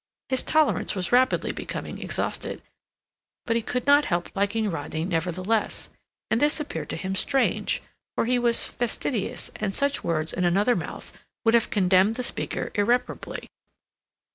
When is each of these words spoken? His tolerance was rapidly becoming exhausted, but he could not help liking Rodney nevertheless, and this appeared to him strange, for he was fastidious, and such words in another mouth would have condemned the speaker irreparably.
His 0.29 0.41
tolerance 0.41 0.95
was 0.95 1.11
rapidly 1.11 1.51
becoming 1.51 2.01
exhausted, 2.01 2.63
but 3.45 3.55
he 3.55 3.61
could 3.61 3.85
not 3.85 4.05
help 4.05 4.35
liking 4.35 4.71
Rodney 4.71 5.05
nevertheless, 5.05 5.89
and 6.31 6.41
this 6.41 6.59
appeared 6.59 6.89
to 6.89 6.95
him 6.95 7.13
strange, 7.13 7.83
for 8.15 8.25
he 8.25 8.39
was 8.39 8.65
fastidious, 8.67 9.51
and 9.57 9.75
such 9.75 10.03
words 10.03 10.33
in 10.33 10.43
another 10.43 10.75
mouth 10.75 11.13
would 11.45 11.53
have 11.53 11.69
condemned 11.69 12.15
the 12.15 12.23
speaker 12.23 12.71
irreparably. 12.73 13.47